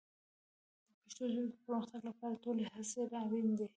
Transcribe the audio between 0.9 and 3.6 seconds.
پښتو ژبې د پرمختګ لپاره ټولې هڅې اړین